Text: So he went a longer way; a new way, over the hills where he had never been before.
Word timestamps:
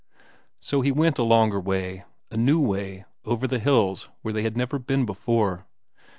So 0.59 0.81
he 0.81 0.91
went 0.91 1.19
a 1.19 1.23
longer 1.23 1.59
way; 1.59 2.05
a 2.31 2.35
new 2.35 2.59
way, 2.59 3.05
over 3.23 3.45
the 3.45 3.59
hills 3.59 4.09
where 4.23 4.33
he 4.33 4.41
had 4.43 4.57
never 4.57 4.79
been 4.79 5.05
before. 5.05 5.67